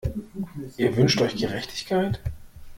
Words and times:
Ihr 0.77 0.97
wünscht 0.97 1.21
euch 1.21 1.35
Gerechtigkeit? 1.35 2.19